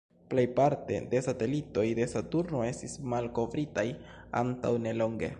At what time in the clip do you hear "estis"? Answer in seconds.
2.69-2.95